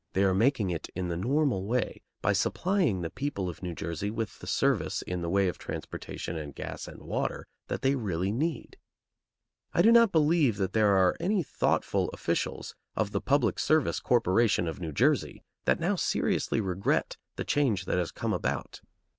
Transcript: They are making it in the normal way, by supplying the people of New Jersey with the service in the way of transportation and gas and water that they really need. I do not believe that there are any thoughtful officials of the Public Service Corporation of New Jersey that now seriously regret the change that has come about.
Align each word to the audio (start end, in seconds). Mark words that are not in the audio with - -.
They 0.13 0.23
are 0.23 0.33
making 0.33 0.71
it 0.71 0.89
in 0.95 1.09
the 1.09 1.15
normal 1.15 1.63
way, 1.67 2.01
by 2.23 2.33
supplying 2.33 3.01
the 3.01 3.11
people 3.11 3.47
of 3.47 3.61
New 3.61 3.75
Jersey 3.75 4.09
with 4.09 4.39
the 4.39 4.47
service 4.47 5.03
in 5.03 5.21
the 5.21 5.29
way 5.29 5.47
of 5.47 5.59
transportation 5.59 6.35
and 6.37 6.55
gas 6.55 6.87
and 6.87 7.03
water 7.03 7.45
that 7.67 7.83
they 7.83 7.93
really 7.93 8.31
need. 8.31 8.77
I 9.75 9.83
do 9.83 9.91
not 9.91 10.11
believe 10.11 10.57
that 10.57 10.73
there 10.73 10.97
are 10.97 11.15
any 11.19 11.43
thoughtful 11.43 12.09
officials 12.13 12.73
of 12.95 13.11
the 13.11 13.21
Public 13.21 13.59
Service 13.59 13.99
Corporation 13.99 14.67
of 14.67 14.79
New 14.79 14.91
Jersey 14.91 15.43
that 15.65 15.79
now 15.79 15.95
seriously 15.95 16.59
regret 16.61 17.17
the 17.35 17.45
change 17.45 17.85
that 17.85 17.99
has 17.99 18.11
come 18.11 18.33
about. 18.33 18.81